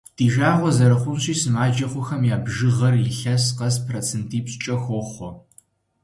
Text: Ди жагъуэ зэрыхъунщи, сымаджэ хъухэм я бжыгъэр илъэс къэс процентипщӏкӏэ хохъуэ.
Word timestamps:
Ди 0.15 0.27
жагъуэ 0.35 0.69
зэрыхъунщи, 0.77 1.39
сымаджэ 1.41 1.87
хъухэм 1.91 2.21
я 2.35 2.37
бжыгъэр 2.45 2.93
илъэс 3.05 3.45
къэс 3.57 3.75
процентипщӏкӏэ 3.87 4.75
хохъуэ. 4.83 5.29